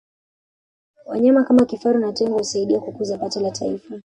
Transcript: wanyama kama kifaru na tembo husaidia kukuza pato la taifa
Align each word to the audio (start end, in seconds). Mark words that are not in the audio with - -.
wanyama 1.05 1.43
kama 1.43 1.65
kifaru 1.65 1.99
na 1.99 2.13
tembo 2.13 2.37
husaidia 2.37 2.79
kukuza 2.79 3.17
pato 3.17 3.39
la 3.39 3.51
taifa 3.51 3.99